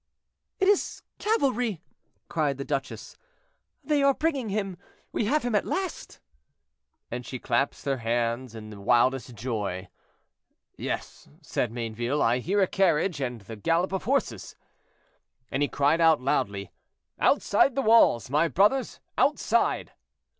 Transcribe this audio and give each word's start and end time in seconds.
"It 0.59 0.67
is 0.67 1.03
cavalry!" 1.19 1.79
cried 2.27 2.57
the 2.57 2.65
duchess; 2.65 3.17
"they 3.83 4.01
are 4.01 4.15
bringing 4.15 4.49
him, 4.49 4.79
we 5.11 5.25
have 5.25 5.43
him 5.43 5.53
at 5.53 5.63
last;" 5.67 6.19
and 7.11 7.23
she 7.23 7.37
clapped 7.37 7.85
her 7.85 7.97
hands 7.97 8.55
in 8.55 8.71
the 8.71 8.81
wildest 8.81 9.35
joy. 9.35 9.89
"Yes," 10.75 11.29
said 11.43 11.71
Mayneville, 11.71 12.19
"I 12.19 12.39
hear 12.39 12.63
a 12.63 12.67
carriage 12.67 13.21
and 13.21 13.41
the 13.41 13.55
gallop 13.55 13.91
of 13.93 14.05
horses." 14.05 14.55
And 15.51 15.61
he 15.61 15.69
cried 15.69 16.01
out 16.01 16.19
loudly, 16.19 16.71
"Outside 17.19 17.75
the 17.75 17.83
walls, 17.83 18.27
my 18.27 18.47
brothers, 18.47 18.99
outside!" 19.19 19.91